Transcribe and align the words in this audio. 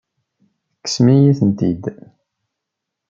Tekksem-iyi-tent-id. 0.71 1.83